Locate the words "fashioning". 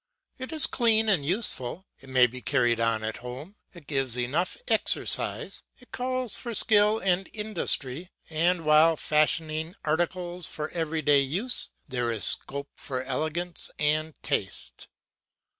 8.97-9.75